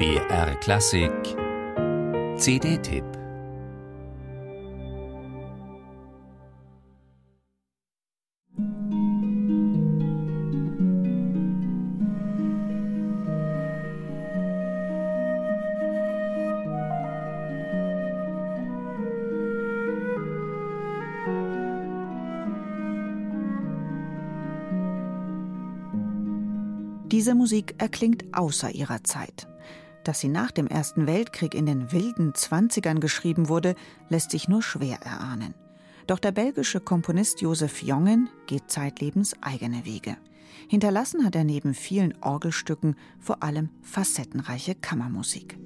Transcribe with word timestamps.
BR 0.00 0.54
Klassik 0.60 1.12
CD-Tipp 2.38 3.04
Diese 27.10 27.34
Musik 27.34 27.74
erklingt 27.76 28.24
außer 28.32 28.70
ihrer 28.70 29.04
Zeit. 29.04 29.46
Dass 30.04 30.20
sie 30.20 30.28
nach 30.28 30.50
dem 30.50 30.66
Ersten 30.66 31.06
Weltkrieg 31.06 31.54
in 31.54 31.66
den 31.66 31.92
wilden 31.92 32.34
Zwanzigern 32.34 33.00
geschrieben 33.00 33.48
wurde, 33.48 33.74
lässt 34.08 34.30
sich 34.30 34.48
nur 34.48 34.62
schwer 34.62 35.00
erahnen. 35.02 35.54
Doch 36.06 36.18
der 36.18 36.32
belgische 36.32 36.80
Komponist 36.80 37.40
Joseph 37.40 37.82
Jongen 37.82 38.28
geht 38.46 38.70
zeitlebens 38.70 39.34
eigene 39.42 39.84
Wege. 39.84 40.16
Hinterlassen 40.68 41.24
hat 41.24 41.36
er 41.36 41.44
neben 41.44 41.74
vielen 41.74 42.14
Orgelstücken 42.22 42.96
vor 43.18 43.42
allem 43.42 43.70
facettenreiche 43.82 44.74
Kammermusik. 44.74 45.58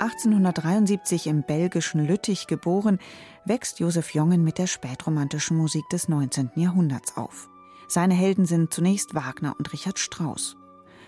1873 0.00 1.26
im 1.26 1.42
belgischen 1.42 2.06
Lüttich 2.06 2.46
geboren, 2.46 2.98
wächst 3.44 3.80
Josef 3.80 4.14
Jongen 4.14 4.42
mit 4.42 4.56
der 4.56 4.66
spätromantischen 4.66 5.58
Musik 5.58 5.86
des 5.90 6.08
19. 6.08 6.52
Jahrhunderts 6.54 7.18
auf. 7.18 7.50
Seine 7.86 8.14
Helden 8.14 8.46
sind 8.46 8.72
zunächst 8.72 9.14
Wagner 9.14 9.54
und 9.58 9.72
Richard 9.74 9.98
Strauss. 9.98 10.56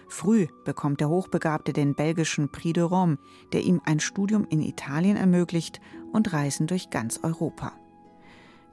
Früh 0.09 0.47
bekommt 0.67 1.01
der 1.01 1.09
Hochbegabte 1.09 1.73
den 1.73 1.95
belgischen 1.95 2.53
Prix 2.53 2.75
de 2.75 2.83
Rome, 2.83 3.17
der 3.55 3.62
ihm 3.62 3.81
ein 3.87 3.99
Studium 3.99 4.47
in 4.51 4.61
Italien 4.61 5.17
ermöglicht 5.17 5.81
und 6.12 6.34
Reisen 6.34 6.67
durch 6.67 6.91
ganz 6.91 7.21
Europa. 7.23 7.73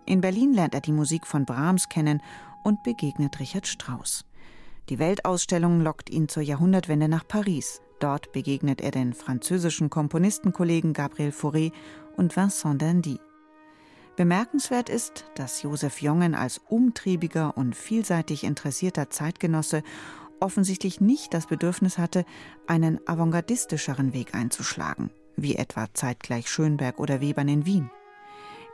In 0.06 0.20
Berlin 0.20 0.54
lernt 0.54 0.74
er 0.74 0.82
die 0.82 0.92
Musik 0.92 1.26
von 1.26 1.46
Brahms 1.46 1.88
kennen 1.88 2.22
und 2.66 2.84
begegnet 2.84 3.40
Richard 3.40 3.68
Strauss. 3.68 4.26
Die 4.90 5.00
Weltausstellung 5.00 5.80
lockt 5.80 6.10
ihn 6.10 6.28
zur 6.28 6.44
Jahrhundertwende 6.44 7.08
nach 7.08 7.26
Paris. 7.26 7.80
Dort 8.00 8.32
begegnet 8.32 8.82
er 8.82 8.92
den 8.92 9.14
französischen 9.14 9.90
Komponistenkollegen 9.90 10.94
Gabriel 10.94 11.32
Fauré 11.32 11.72
und 12.16 12.36
Vincent 12.36 12.82
Dandy. 12.82 13.20
Bemerkenswert 14.16 14.90
ist, 14.90 15.26
dass 15.36 15.62
Josef 15.62 16.02
Jongen 16.02 16.36
als 16.36 16.60
umtriebiger 16.68 17.58
und 17.58 17.76
vielseitig 17.76 18.44
interessierter 18.44 19.10
Zeitgenosse 19.10 19.84
offensichtlich 20.40 21.02
nicht 21.02 21.34
das 21.34 21.48
Bedürfnis 21.48 21.98
hatte, 21.98 22.26
einen 22.68 23.00
avantgardistischeren 23.06 24.14
Weg 24.14 24.34
einzuschlagen, 24.36 25.10
wie 25.36 25.56
etwa 25.56 25.88
zeitgleich 25.94 26.50
Schönberg 26.50 27.00
oder 27.00 27.22
Webern 27.22 27.50
in 27.50 27.66
Wien. 27.66 27.92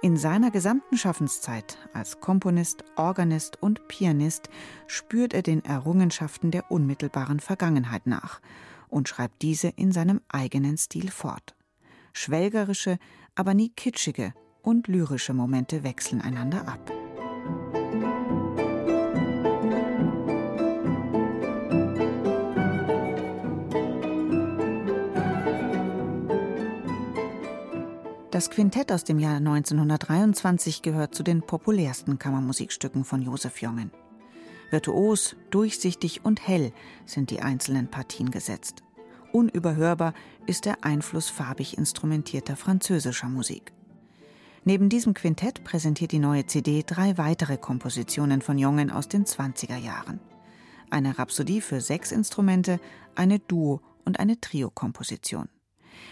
In 0.01 0.17
seiner 0.17 0.51
gesamten 0.51 0.97
Schaffenszeit 0.97 1.77
als 1.93 2.19
Komponist, 2.19 2.83
Organist 2.95 3.61
und 3.61 3.87
Pianist 3.87 4.49
spürt 4.85 5.33
er 5.33 5.41
den 5.41 5.65
Errungenschaften 5.65 6.51
der 6.51 6.69
unmittelbaren 6.69 7.39
Vergangenheit 7.39 8.05
nach 8.05 8.39
und 8.95 9.09
schreibt 9.09 9.41
diese 9.41 9.67
in 9.67 9.91
seinem 9.91 10.21
eigenen 10.29 10.77
Stil 10.77 11.11
fort. 11.11 11.53
Schwelgerische, 12.13 12.97
aber 13.35 13.53
nie 13.53 13.67
kitschige 13.67 14.33
und 14.61 14.87
lyrische 14.87 15.33
Momente 15.33 15.83
wechseln 15.83 16.21
einander 16.21 16.65
ab. 16.65 16.79
Das 28.31 28.49
Quintett 28.49 28.93
aus 28.93 29.03
dem 29.03 29.19
Jahr 29.19 29.35
1923 29.37 30.81
gehört 30.81 31.13
zu 31.13 31.23
den 31.23 31.41
populärsten 31.41 32.17
Kammermusikstücken 32.17 33.03
von 33.03 33.21
Josef 33.21 33.61
Jongen. 33.61 33.91
Virtuos, 34.71 35.35
durchsichtig 35.51 36.23
und 36.23 36.47
hell 36.47 36.71
sind 37.05 37.29
die 37.29 37.41
einzelnen 37.41 37.89
Partien 37.89 38.31
gesetzt. 38.31 38.84
Unüberhörbar 39.35 40.13
ist 40.45 40.63
der 40.63 40.85
Einfluss 40.85 41.29
farbig 41.29 41.77
instrumentierter 41.77 42.55
französischer 42.55 43.27
Musik. 43.27 43.73
Neben 44.63 44.87
diesem 44.87 45.13
Quintett 45.13 45.65
präsentiert 45.65 46.13
die 46.13 46.19
neue 46.19 46.45
CD 46.45 46.85
drei 46.87 47.17
weitere 47.17 47.57
Kompositionen 47.57 48.41
von 48.41 48.57
Jongen 48.57 48.89
aus 48.89 49.09
den 49.09 49.25
20er 49.25 49.75
Jahren. 49.75 50.21
Eine 50.89 51.19
Rhapsodie 51.19 51.59
für 51.59 51.81
sechs 51.81 52.13
Instrumente, 52.13 52.79
eine 53.13 53.39
Duo- 53.39 53.81
und 54.05 54.21
eine 54.21 54.39
Trio-Komposition. 54.39 55.49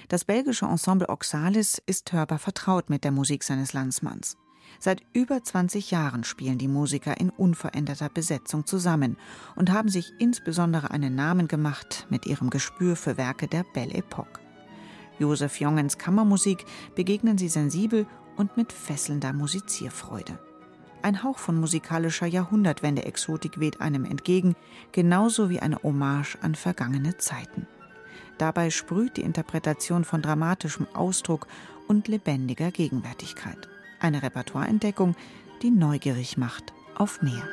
Das 0.10 0.26
belgische 0.26 0.66
Ensemble 0.66 1.08
Oxalis 1.08 1.82
ist 1.86 2.12
hörbar 2.12 2.40
vertraut 2.40 2.90
mit 2.90 3.06
der 3.06 3.12
Musik 3.12 3.46
seines 3.46 3.72
Landsmanns. 3.72 4.36
Seit 4.80 5.02
über 5.14 5.44
20 5.44 5.92
Jahren 5.92 6.24
spielen 6.24 6.58
die 6.58 6.68
Musiker 6.68 7.20
in 7.20 7.30
unveränderter 7.30 8.10
Besetzung 8.10 8.66
zusammen 8.66 9.18
und 9.56 9.72
haben 9.72 9.90
sich 9.90 10.14
insbesondere 10.20 10.92
einen 10.92 11.16
Namen 11.16 11.48
gemacht 11.48 12.08
mit 12.10 12.26
ihrem 12.26 12.50
Gespür 12.50 12.96
für 12.96 13.18
Werke 13.18 13.48
der 13.48 13.64
Belle 13.74 13.94
Epoque. 13.94 14.40
Josef 15.20 15.60
Jongens 15.60 15.98
Kammermusik 15.98 16.66
begegnen 16.96 17.38
sie 17.38 17.50
sensibel 17.50 18.08
und 18.36 18.58
mit 18.58 18.74
fesselnder 18.74 19.32
Musizierfreude. 19.32 20.40
Ein 21.04 21.22
Hauch 21.22 21.38
von 21.38 21.60
musikalischer 21.60 22.28
Jahrhundertwende-Exotik 22.28 23.60
weht 23.60 23.82
einem 23.82 24.06
entgegen, 24.06 24.56
genauso 24.94 25.50
wie 25.50 25.60
eine 25.60 25.84
Hommage 25.84 26.38
an 26.42 26.56
vergangene 26.56 27.18
Zeiten. 27.18 27.68
Dabei 28.38 28.70
sprüht 28.70 29.18
die 29.18 29.22
Interpretation 29.22 30.06
von 30.06 30.22
dramatischem 30.22 30.88
Ausdruck 30.94 31.48
und 31.88 32.08
lebendiger 32.08 32.72
Gegenwärtigkeit. 32.72 33.70
Eine 34.04 34.22
Repertoireentdeckung, 34.22 35.16
die 35.62 35.72
neugierig 35.72 36.36
macht 36.36 36.74
auf 36.94 37.22
mehr. 37.22 37.48